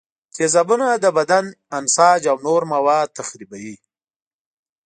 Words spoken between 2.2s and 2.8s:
او نور